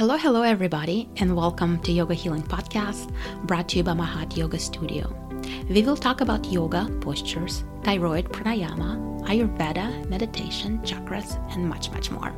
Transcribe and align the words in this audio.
Hello, 0.00 0.16
hello, 0.16 0.40
everybody, 0.40 1.10
and 1.18 1.36
welcome 1.36 1.78
to 1.82 1.92
Yoga 1.92 2.14
Healing 2.14 2.42
Podcast 2.42 3.12
brought 3.46 3.68
to 3.68 3.76
you 3.76 3.82
by 3.82 3.92
Mahat 3.92 4.34
Yoga 4.34 4.58
Studio. 4.58 5.29
We 5.68 5.82
will 5.82 5.96
talk 5.96 6.20
about 6.20 6.46
yoga, 6.46 6.88
postures, 7.00 7.64
thyroid, 7.84 8.30
pranayama, 8.30 9.10
Ayurveda, 9.30 10.08
meditation, 10.08 10.78
chakras, 10.78 11.38
and 11.54 11.68
much, 11.68 11.92
much 11.92 12.10
more. 12.10 12.34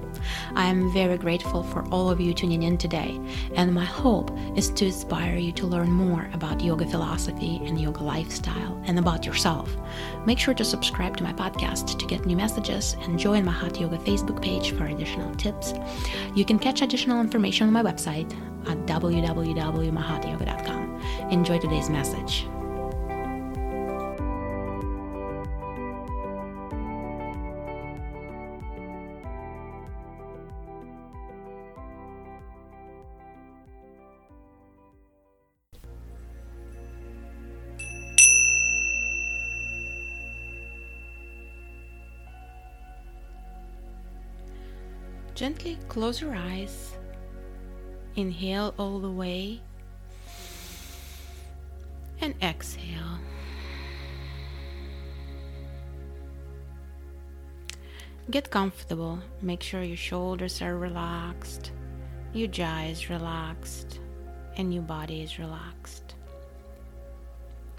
I 0.55 0.67
am 0.67 0.93
very 0.93 1.17
grateful 1.17 1.63
for 1.63 1.87
all 1.91 2.11
of 2.11 2.21
you 2.21 2.35
tuning 2.35 2.65
in 2.65 2.77
today, 2.77 3.19
and 3.55 3.73
my 3.73 3.85
hope 3.85 4.31
is 4.57 4.69
to 4.71 4.87
inspire 4.87 5.37
you 5.37 5.53
to 5.53 5.67
learn 5.67 5.91
more 5.91 6.29
about 6.35 6.61
yoga 6.61 6.87
philosophy 6.87 7.63
and 7.65 7.81
yoga 7.81 8.03
lifestyle 8.03 8.83
and 8.85 8.99
about 8.99 9.25
yourself. 9.25 9.75
Make 10.27 10.39
sure 10.39 10.55
to 10.55 10.65
subscribe 10.65 11.17
to 11.17 11.25
my 11.25 11.33
podcast 11.33 11.99
to 11.99 12.07
get 12.07 12.27
new 12.27 12.37
messages 12.37 12.95
and 13.03 13.19
join 13.19 13.47
Mahat 13.47 13.81
Yoga 13.81 13.97
Facebook 13.99 14.43
page 14.43 14.73
for 14.73 14.85
additional 14.85 15.35
tips. 15.37 15.73
You 16.35 16.45
can 16.45 16.59
catch 16.59 16.83
additional 16.83 17.21
information 17.21 17.69
on 17.69 17.73
my 17.73 17.83
website 17.83 18.31
at 18.69 18.77
www.mahatyoga.com. 18.87 21.01
Enjoy 21.31 21.59
today's 21.59 21.89
message. 21.89 22.47
Gently 45.35 45.79
close 45.89 46.21
your 46.21 46.35
eyes. 46.35 46.93
Inhale 48.17 48.75
all 48.79 48.99
the 48.99 49.11
way. 49.11 49.61
And 52.21 52.35
exhale. 52.43 53.19
Get 58.31 58.51
comfortable. 58.51 59.19
Make 59.41 59.63
sure 59.63 59.83
your 59.83 59.97
shoulders 59.97 60.63
are 60.63 60.77
relaxed, 60.77 61.73
your 62.33 62.49
jaw 62.49 62.83
is 62.83 63.11
relaxed, 63.11 63.99
and 64.57 64.73
your 64.73 64.85
body 64.85 65.23
is 65.23 65.39
relaxed. 65.39 66.15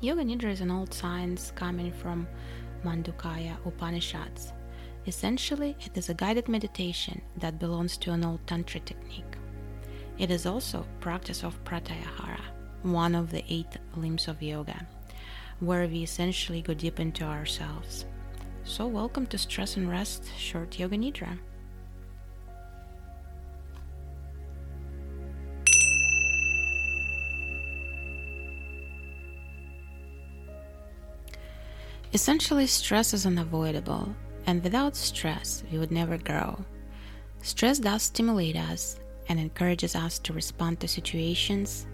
Yoga 0.01 0.23
Nidra 0.23 0.51
is 0.51 0.59
an 0.59 0.69
old 0.69 0.93
science 0.93 1.53
coming 1.55 1.93
from 1.93 2.27
Mandukya 2.83 3.55
Upanishads 3.65 4.51
Essentially, 5.05 5.75
it 5.81 5.97
is 5.97 6.07
a 6.07 6.13
guided 6.13 6.47
meditation 6.47 7.21
that 7.35 7.59
belongs 7.59 7.97
to 7.97 8.11
an 8.11 8.23
old 8.23 8.39
Tantra 8.47 8.79
technique. 8.79 9.35
It 10.17 10.31
is 10.31 10.45
also 10.45 10.85
practice 11.01 11.43
of 11.43 11.61
Pratyahara, 11.65 12.39
one 12.83 13.13
of 13.13 13.29
the 13.29 13.43
eight 13.49 13.77
limbs 13.97 14.29
of 14.29 14.41
yoga, 14.41 14.87
where 15.59 15.87
we 15.87 16.03
essentially 16.03 16.61
go 16.61 16.73
deep 16.73 17.01
into 17.01 17.25
ourselves. 17.25 18.05
So, 18.63 18.87
welcome 18.87 19.25
to 19.27 19.37
Stress 19.37 19.75
and 19.75 19.89
Rest 19.89 20.23
Short 20.37 20.79
Yoga 20.79 20.97
Nidra. 20.97 21.37
Essentially, 32.13 32.67
stress 32.67 33.13
is 33.13 33.25
unavoidable 33.25 34.15
and 34.45 34.63
without 34.63 34.95
stress, 34.95 35.63
we 35.71 35.77
would 35.77 35.91
never 35.91 36.17
grow. 36.17 36.63
Stress 37.41 37.79
does 37.79 38.03
stimulate 38.03 38.55
us 38.55 38.99
and 39.29 39.39
encourages 39.39 39.95
us 39.95 40.19
to 40.19 40.33
respond 40.33 40.79
to 40.79 40.87
situations 40.87 41.87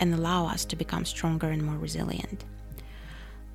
and 0.00 0.14
allow 0.14 0.46
us 0.46 0.64
to 0.64 0.76
become 0.76 1.04
stronger 1.04 1.48
and 1.50 1.62
more 1.62 1.78
resilient. 1.78 2.44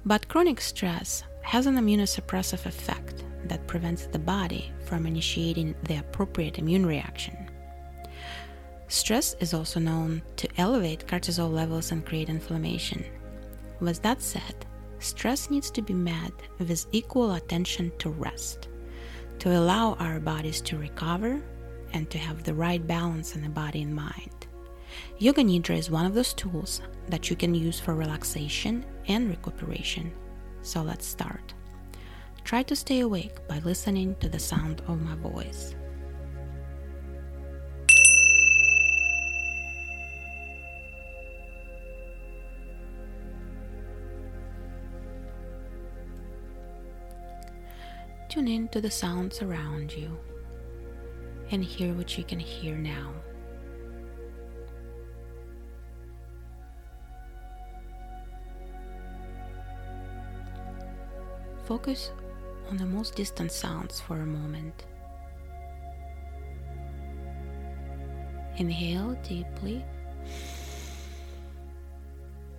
But 0.06 0.28
chronic 0.28 0.60
stress 0.60 1.24
has 1.42 1.66
an 1.66 1.76
immunosuppressive 1.76 2.66
effect 2.66 3.24
that 3.46 3.68
prevents 3.68 4.08
the 4.08 4.20
body 4.20 4.72
from 4.86 5.06
initiating 5.06 5.76
the 5.84 5.98
appropriate 5.98 6.60
immune 6.60 6.86
reaction. 6.86 7.38
Stress 8.88 9.36
is 9.40 9.54
also 9.54 9.80
known 9.80 10.22
to 10.38 10.48
elevate 10.58 11.08
cortisol 11.08 11.52
levels 11.52 11.92
and 11.92 12.06
create 12.06 12.30
inflammation. 12.30 13.04
With 13.80 14.02
that 14.04 14.22
said, 14.22 14.66
stress 15.04 15.50
needs 15.50 15.70
to 15.72 15.82
be 15.82 15.94
met 15.94 16.32
with 16.58 16.86
equal 16.92 17.34
attention 17.34 17.92
to 18.00 18.10
rest, 18.10 18.70
to 19.40 19.58
allow 19.58 19.94
our 19.96 20.20
bodies 20.20 20.62
to 20.62 20.78
recover 20.78 21.42
and 21.94 22.10
to 22.10 22.18
have 22.18 22.44
the 22.44 22.54
right 22.54 22.86
balance 22.86 23.36
in 23.36 23.42
the 23.42 23.50
body 23.50 23.82
and 23.82 23.96
mind. 23.96 24.48
Yoga 25.18 25.44
Nidra 25.44 25.78
is 25.78 25.90
one 25.90 26.06
of 26.06 26.14
those 26.14 26.34
tools 26.34 26.82
that 27.10 27.30
you 27.30 27.36
can 27.36 27.54
use 27.54 27.80
for 27.80 27.96
relaxation 27.96 28.86
and 29.08 29.30
recuperation. 29.30 30.12
So 30.62 30.82
let's 30.82 31.06
start. 31.06 31.54
Try 32.44 32.64
to 32.64 32.76
stay 32.76 33.02
awake 33.02 33.48
by 33.48 33.60
listening 33.60 34.16
to 34.20 34.30
the 34.30 34.40
sound 34.40 34.82
of 34.88 35.02
my 35.02 35.16
voice. 35.16 35.76
Tune 48.34 48.48
in 48.48 48.68
to 48.70 48.82
the 48.82 48.90
sounds 48.90 49.44
around 49.44 49.94
you 49.94 50.18
and 51.52 51.64
hear 51.64 51.94
what 51.94 52.18
you 52.18 52.24
can 52.24 52.40
hear 52.40 52.76
now. 52.76 53.14
Focus 61.66 62.10
on 62.72 62.78
the 62.78 62.88
most 62.88 63.16
distant 63.16 63.52
sounds 63.52 64.02
for 64.02 64.16
a 64.16 64.26
moment. 64.26 64.84
Inhale 68.58 69.16
deeply 69.22 69.86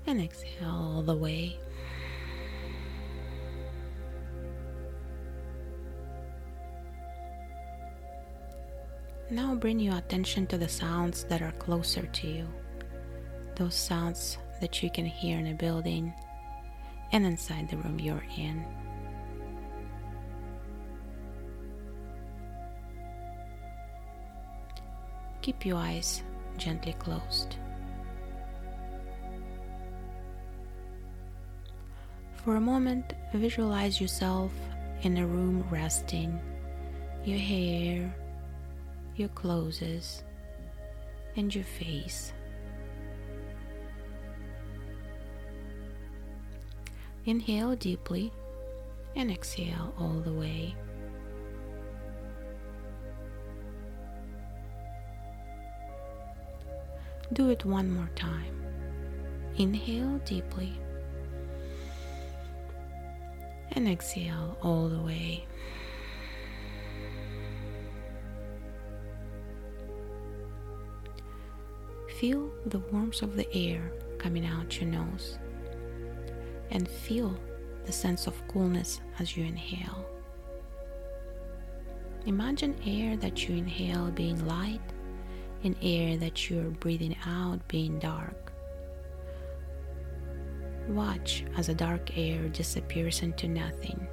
and 0.06 0.20
exhale 0.22 0.70
all 0.70 1.02
the 1.02 1.16
way. 1.16 1.58
Now 9.30 9.54
bring 9.54 9.80
your 9.80 9.96
attention 9.96 10.46
to 10.48 10.58
the 10.58 10.68
sounds 10.68 11.24
that 11.24 11.40
are 11.40 11.52
closer 11.52 12.02
to 12.02 12.26
you. 12.26 12.46
Those 13.56 13.74
sounds 13.74 14.36
that 14.60 14.82
you 14.82 14.90
can 14.90 15.06
hear 15.06 15.38
in 15.38 15.46
a 15.46 15.54
building 15.54 16.12
and 17.10 17.24
inside 17.24 17.70
the 17.70 17.78
room 17.78 17.98
you're 17.98 18.24
in. 18.36 18.64
Keep 25.40 25.64
your 25.64 25.78
eyes 25.78 26.22
gently 26.58 26.92
closed. 26.94 27.56
For 32.44 32.56
a 32.56 32.60
moment, 32.60 33.14
visualize 33.32 34.00
yourself 34.00 34.52
in 35.02 35.16
a 35.16 35.26
room 35.26 35.66
resting, 35.70 36.38
your 37.24 37.38
hair 37.38 38.14
your 39.16 39.28
clothes, 39.30 40.22
and 41.36 41.54
your 41.54 41.64
face. 41.64 42.32
Inhale 47.26 47.74
deeply 47.76 48.32
and 49.16 49.30
exhale 49.30 49.94
all 49.98 50.20
the 50.20 50.32
way. 50.32 50.74
Do 57.32 57.50
it 57.50 57.64
one 57.64 57.90
more 57.90 58.10
time. 58.14 58.62
Inhale 59.56 60.18
deeply 60.24 60.78
and 63.72 63.88
exhale 63.88 64.56
all 64.62 64.88
the 64.88 65.00
way. 65.00 65.44
Feel 72.24 72.50
the 72.64 72.78
warmth 72.78 73.20
of 73.20 73.36
the 73.36 73.46
air 73.54 73.92
coming 74.16 74.46
out 74.46 74.80
your 74.80 74.88
nose 74.88 75.36
and 76.70 76.88
feel 76.88 77.38
the 77.84 77.92
sense 77.92 78.26
of 78.26 78.48
coolness 78.48 79.02
as 79.18 79.36
you 79.36 79.44
inhale. 79.44 80.06
Imagine 82.24 82.74
air 82.86 83.18
that 83.18 83.46
you 83.46 83.56
inhale 83.56 84.10
being 84.10 84.42
light 84.46 84.80
and 85.64 85.76
air 85.82 86.16
that 86.16 86.48
you're 86.48 86.70
breathing 86.70 87.14
out 87.26 87.58
being 87.68 87.98
dark. 87.98 88.54
Watch 90.88 91.44
as 91.58 91.66
the 91.66 91.74
dark 91.74 92.16
air 92.16 92.48
disappears 92.48 93.20
into 93.20 93.48
nothing. 93.48 94.08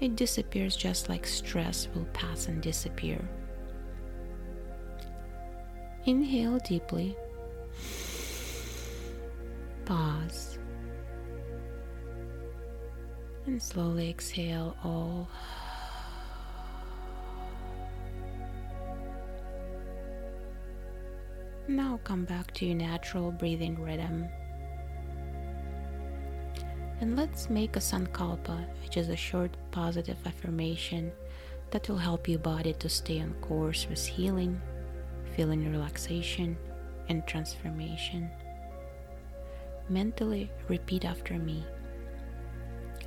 It 0.00 0.16
disappears 0.16 0.74
just 0.74 1.08
like 1.08 1.28
stress 1.28 1.86
will 1.94 2.06
pass 2.06 2.48
and 2.48 2.60
disappear 2.60 3.24
Inhale 6.06 6.60
deeply. 6.60 7.16
Pause. 9.84 10.58
And 13.46 13.60
slowly 13.60 14.10
exhale 14.10 14.76
all. 14.84 15.28
Now 21.66 21.98
come 22.04 22.24
back 22.24 22.52
to 22.54 22.66
your 22.66 22.76
natural 22.76 23.32
breathing 23.32 23.82
rhythm. 23.82 24.28
And 27.00 27.16
let's 27.16 27.50
make 27.50 27.74
a 27.74 27.80
Sankalpa, 27.80 28.64
which 28.84 28.96
is 28.96 29.08
a 29.08 29.16
short 29.16 29.50
positive 29.72 30.18
affirmation 30.24 31.10
that 31.72 31.88
will 31.88 31.98
help 31.98 32.28
your 32.28 32.38
body 32.38 32.74
to 32.74 32.88
stay 32.88 33.20
on 33.20 33.34
course 33.40 33.88
with 33.90 34.06
healing, 34.06 34.60
feeling 35.36 35.70
relaxation, 35.70 36.56
and 37.08 37.26
transformation. 37.26 38.30
Mentally 39.88 40.50
repeat 40.68 41.04
after 41.04 41.34
me 41.34 41.64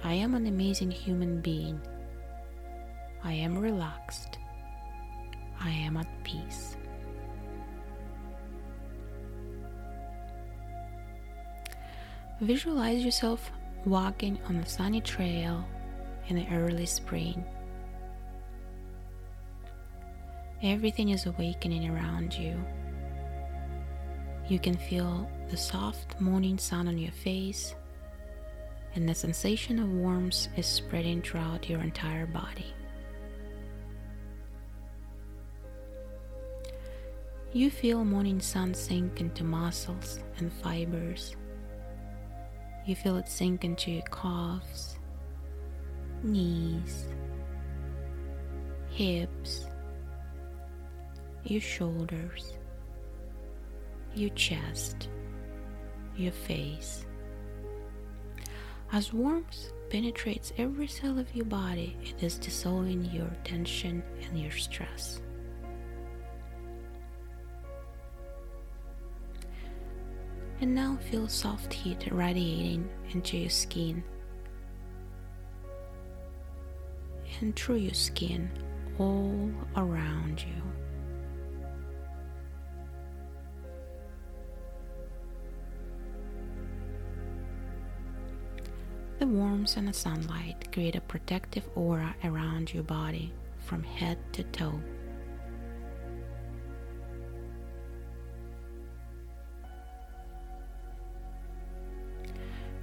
I 0.04 0.14
am 0.14 0.34
an 0.34 0.48
amazing 0.48 0.92
human 0.92 1.42
being. 1.42 1.82
I 3.22 3.34
am 3.34 3.58
relaxed. 3.58 4.38
I 5.60 5.72
am 5.72 5.98
at 5.98 6.08
peace. 6.24 6.78
Visualize 12.40 13.04
yourself 13.04 13.52
walking 13.84 14.40
on 14.48 14.56
a 14.56 14.66
sunny 14.66 15.02
trail 15.02 15.66
in 16.30 16.38
the 16.38 16.48
early 16.54 16.86
spring. 16.86 17.44
Everything 20.62 21.10
is 21.10 21.26
awakening 21.26 21.90
around 21.90 22.34
you. 22.34 22.62
You 24.48 24.60
can 24.60 24.76
feel 24.76 25.30
the 25.50 25.58
soft 25.58 26.20
morning 26.20 26.58
sun 26.58 26.88
on 26.88 26.98
your 26.98 27.12
face, 27.12 27.76
and 28.96 29.08
the 29.08 29.16
sensation 29.16 29.80
of 29.80 29.90
warmth 29.90 30.48
is 30.58 30.66
spreading 30.66 31.22
throughout 31.22 31.70
your 31.70 31.82
entire 31.82 32.26
body. 32.26 32.74
You 37.54 37.72
feel 37.72 38.04
morning 38.04 38.40
sun 38.40 38.74
sink 38.74 39.22
into 39.22 39.44
muscles 39.44 40.20
and 40.38 40.52
fibers 40.52 41.36
you 42.90 42.96
feel 42.96 43.18
it 43.18 43.30
sink 43.30 43.64
into 43.64 43.92
your 43.92 44.04
calves, 44.12 44.98
knees, 46.24 47.06
hips, 48.90 49.68
your 51.44 51.62
shoulders, 51.62 52.54
your 54.16 54.30
chest, 54.32 55.10
your 56.16 56.32
face. 56.32 57.06
As 58.92 59.14
warmth 59.14 59.72
penetrates 59.90 60.52
every 60.58 60.88
cell 60.88 61.20
of 61.20 61.34
your 61.36 61.46
body, 61.46 61.96
it 62.04 62.24
is 62.24 62.38
dissolving 62.38 63.06
your 63.06 63.30
tension 63.44 64.04
and 64.28 64.40
your 64.40 64.52
stress. 64.52 65.22
and 70.62 70.76
now 70.76 70.98
feel 71.10 71.28
soft 71.28 71.74
heat 71.74 72.08
radiating 72.12 72.90
into 73.12 73.38
your 73.38 73.50
skin 73.50 74.04
and 77.40 77.56
through 77.56 77.78
your 77.78 77.94
skin 77.94 78.50
all 78.98 79.50
around 79.78 80.42
you. 80.42 80.89
The 89.20 89.28
warmth 89.28 89.76
and 89.76 89.86
the 89.86 89.94
sunlight 89.94 90.72
create 90.72 90.96
a 90.96 91.02
protective 91.02 91.68
aura 91.76 92.16
around 92.24 92.74
your 92.74 92.84
body 92.84 93.34
from 93.58 93.84
head 93.84 94.18
to 94.32 94.44
toe. 94.44 94.80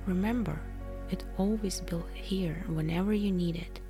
Remember, 0.04 0.60
it 1.10 1.24
always 1.38 1.80
built 1.80 2.10
here 2.12 2.62
whenever 2.68 3.14
you 3.14 3.32
need 3.32 3.56
it 3.56 3.80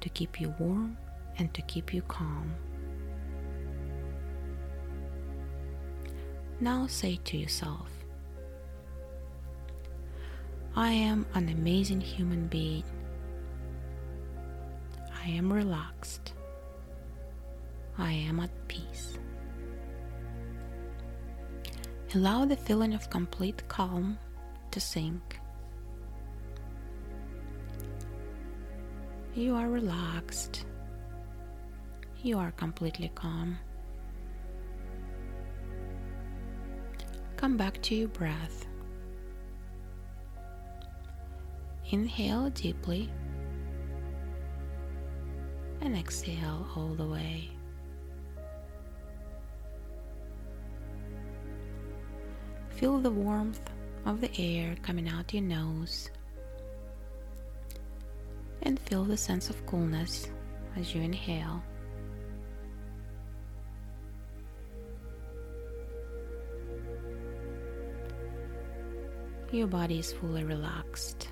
to 0.00 0.08
keep 0.08 0.40
you 0.40 0.54
warm 0.58 0.96
and 1.38 1.52
to 1.52 1.60
keep 1.60 1.92
you 1.92 2.00
calm. 2.00 2.54
Now 6.58 6.86
say 6.86 7.20
to 7.24 7.36
yourself, 7.36 7.90
I 10.74 10.90
am 10.92 11.26
an 11.34 11.48
amazing 11.48 12.00
human 12.00 12.46
being. 12.46 12.84
I 15.24 15.28
am 15.28 15.52
relaxed. 15.52 16.32
I 17.98 18.12
am 18.12 18.40
at 18.40 18.50
peace. 18.68 19.18
Allow 22.14 22.44
the 22.46 22.56
feeling 22.56 22.94
of 22.94 23.10
complete 23.10 23.66
calm 23.68 24.18
to 24.70 24.80
sink 24.80 25.40
You 29.34 29.54
are 29.54 29.70
relaxed. 29.70 30.66
You 32.22 32.38
are 32.38 32.50
completely 32.50 33.10
calm. 33.14 33.58
Come 37.36 37.56
back 37.56 37.80
to 37.82 37.94
your 37.94 38.08
breath. 38.08 38.66
Inhale 41.92 42.48
deeply 42.48 43.10
and 45.82 45.94
exhale 45.94 46.66
all 46.74 46.94
the 46.94 47.06
way. 47.06 47.50
Feel 52.70 52.98
the 52.98 53.10
warmth 53.10 53.60
of 54.06 54.22
the 54.22 54.30
air 54.38 54.74
coming 54.80 55.06
out 55.06 55.34
your 55.34 55.42
nose 55.42 56.08
and 58.62 58.80
feel 58.80 59.04
the 59.04 59.16
sense 59.18 59.50
of 59.50 59.66
coolness 59.66 60.28
as 60.76 60.94
you 60.94 61.02
inhale. 61.02 61.62
Your 69.50 69.66
body 69.66 69.98
is 69.98 70.10
fully 70.10 70.44
relaxed. 70.44 71.28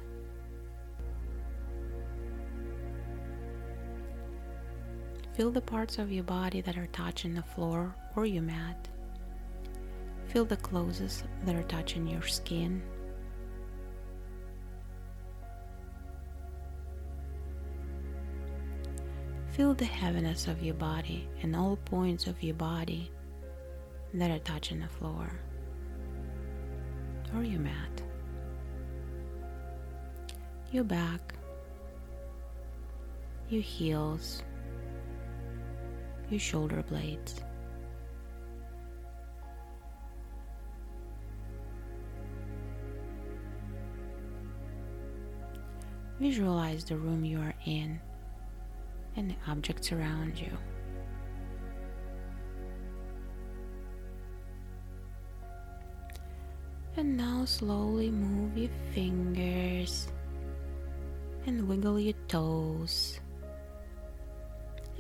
Feel 5.41 5.51
the 5.51 5.61
parts 5.63 5.97
of 5.97 6.13
your 6.13 6.25
body 6.25 6.61
that 6.61 6.77
are 6.77 6.89
touching 6.89 7.33
the 7.33 7.43
floor 7.43 7.97
or 8.15 8.27
your 8.27 8.43
mat. 8.43 8.89
Feel 10.27 10.45
the 10.45 10.59
clothes 10.59 11.25
that 11.47 11.55
are 11.55 11.63
touching 11.63 12.07
your 12.07 12.21
skin 12.21 12.83
Feel 19.53 19.73
the 19.73 19.87
heaviness 19.87 20.47
of 20.47 20.63
your 20.63 20.75
body 20.75 21.27
and 21.41 21.57
all 21.57 21.77
points 21.87 22.27
of 22.27 22.43
your 22.43 22.57
body 22.57 23.11
that 24.13 24.31
are 24.31 24.41
touching 24.41 24.81
the 24.81 24.89
floor 24.89 25.33
or 27.35 27.43
your 27.43 27.61
mat. 27.61 28.03
Your 30.71 30.85
back, 30.85 31.35
your 33.49 33.63
heels, 33.63 34.43
your 36.31 36.41
shoulder 36.41 36.83
blades. 36.89 37.41
Visualize 46.21 46.85
the 46.85 46.97
room 46.97 47.25
you 47.25 47.41
are 47.41 47.55
in 47.65 47.99
and 49.17 49.31
the 49.31 49.35
objects 49.49 49.91
around 49.91 50.39
you. 50.39 50.53
And 56.97 57.17
now 57.17 57.47
slowly 57.47 58.11
move 58.11 58.59
your 58.59 58.71
fingers 58.93 60.09
and 61.47 61.67
wiggle 61.67 61.99
your 61.99 62.15
toes. 62.29 63.19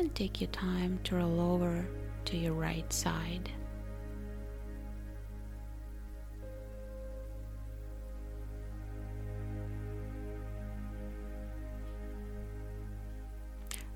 Take 0.08 0.40
your 0.40 0.50
time 0.50 0.98
to 1.04 1.16
roll 1.16 1.40
over 1.40 1.86
to 2.26 2.36
your 2.36 2.52
right 2.52 2.92
side. 2.92 3.50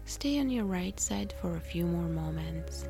Stay 0.06 0.40
on 0.40 0.48
your 0.48 0.64
right 0.64 0.98
side 0.98 1.34
for 1.42 1.56
a 1.56 1.60
few 1.60 1.84
more 1.84 2.08
moments. 2.08 2.88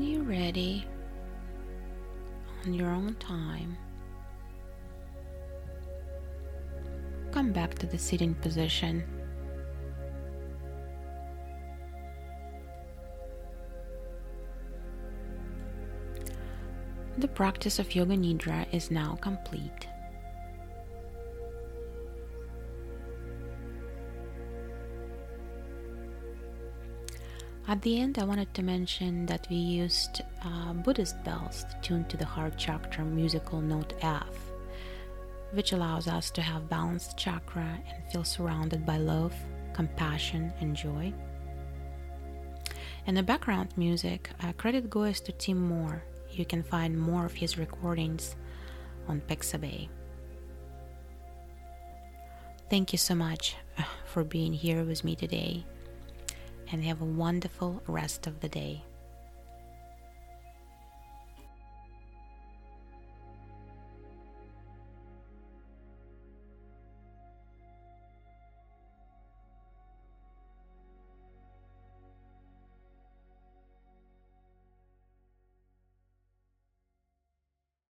When 0.00 0.08
you're 0.08 0.22
ready, 0.22 0.86
on 2.64 2.72
your 2.72 2.88
own 2.88 3.14
time, 3.16 3.76
come 7.32 7.52
back 7.52 7.74
to 7.74 7.86
the 7.86 7.98
sitting 7.98 8.32
position. 8.36 9.04
The 17.18 17.28
practice 17.28 17.78
of 17.78 17.94
Yoga 17.94 18.16
Nidra 18.16 18.66
is 18.72 18.90
now 18.90 19.18
complete. 19.20 19.86
At 27.70 27.82
the 27.82 28.00
end, 28.00 28.18
I 28.18 28.24
wanted 28.24 28.52
to 28.54 28.64
mention 28.64 29.26
that 29.26 29.46
we 29.48 29.54
used 29.54 30.22
uh, 30.44 30.72
Buddhist 30.72 31.22
bells 31.22 31.64
tuned 31.82 32.10
to 32.10 32.16
the 32.16 32.24
heart 32.24 32.58
chakra 32.58 33.04
musical 33.04 33.60
note 33.60 33.94
F, 34.02 34.26
which 35.52 35.70
allows 35.70 36.08
us 36.08 36.32
to 36.32 36.42
have 36.42 36.68
balanced 36.68 37.16
chakra 37.16 37.78
and 37.88 38.12
feel 38.12 38.24
surrounded 38.24 38.84
by 38.84 38.96
love, 38.96 39.32
compassion, 39.72 40.52
and 40.58 40.74
joy. 40.74 41.14
In 43.06 43.14
the 43.14 43.22
background 43.22 43.68
music, 43.76 44.30
uh, 44.42 44.52
credit 44.54 44.90
goes 44.90 45.20
to 45.20 45.30
Tim 45.30 45.68
Moore. 45.68 46.02
You 46.28 46.44
can 46.44 46.64
find 46.64 46.98
more 46.98 47.24
of 47.24 47.34
his 47.34 47.56
recordings 47.56 48.34
on 49.06 49.22
Pixabay. 49.28 49.88
Thank 52.68 52.90
you 52.90 52.98
so 52.98 53.14
much 53.14 53.54
uh, 53.78 53.84
for 54.06 54.24
being 54.24 54.54
here 54.54 54.82
with 54.82 55.04
me 55.04 55.14
today 55.14 55.64
and 56.72 56.84
have 56.84 57.00
a 57.00 57.04
wonderful 57.04 57.82
rest 57.86 58.26
of 58.26 58.40
the 58.40 58.48
day. 58.48 58.82